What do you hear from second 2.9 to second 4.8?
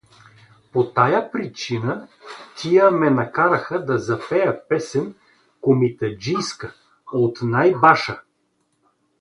ме накараха да запея